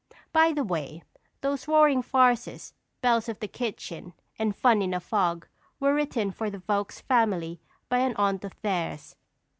[0.33, 1.03] By the way,
[1.41, 5.45] those roaring farces, Belles of the Kitchen and Fun in a Fog,
[5.79, 9.15] were written for the Vokes family by an aunt of theirs.